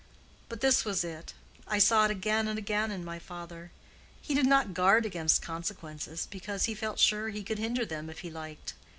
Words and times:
But 0.49 0.61
this 0.61 0.83
was 0.83 1.03
it—I 1.03 1.77
saw 1.77 2.05
it 2.05 2.09
again 2.09 2.47
and 2.47 2.57
again 2.57 2.89
in 2.89 3.05
my 3.05 3.19
father:—he 3.19 4.33
did 4.33 4.47
not 4.47 4.73
guard 4.73 5.05
against 5.05 5.43
consequences, 5.43 6.27
because 6.31 6.63
he 6.65 6.73
felt 6.73 6.97
sure 6.97 7.29
he 7.29 7.43
could 7.43 7.59
hinder 7.59 7.85
them 7.85 8.09
if 8.09 8.21
he 8.21 8.31
liked. 8.31 8.73